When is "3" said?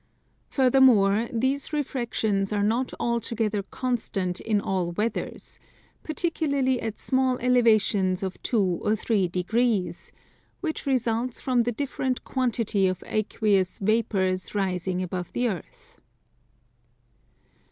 8.95-9.27